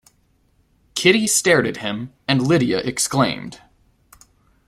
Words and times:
Kitty 0.95 1.27
stared 1.27 1.67
at 1.67 1.77
him, 1.77 2.11
and 2.27 2.41
Lydia 2.41 2.79
exclaimed. 2.79 3.61